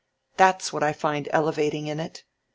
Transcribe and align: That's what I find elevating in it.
That's 0.35 0.73
what 0.73 0.81
I 0.81 0.93
find 0.93 1.29
elevating 1.31 1.85
in 1.85 1.99
it. 1.99 2.23